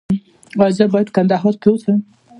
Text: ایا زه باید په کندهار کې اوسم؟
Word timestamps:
ایا 0.59 0.65
زه 0.77 0.83
باید 0.93 1.07
په 1.09 1.13
کندهار 1.17 1.53
کې 1.61 1.67
اوسم؟ 1.69 1.99